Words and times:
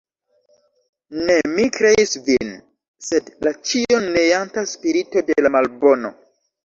Ne 1.27 1.35
mi 1.57 1.65
kreis 1.75 2.15
vin, 2.29 2.49
sed 3.09 3.29
la 3.49 3.53
ĉion 3.73 4.09
neanta 4.19 4.65
spirito 4.75 5.25
de 5.29 5.37
la 5.47 5.53
Malbono. 5.59 6.13